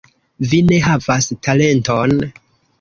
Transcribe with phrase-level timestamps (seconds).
[0.53, 2.19] Vi ne havas talenton!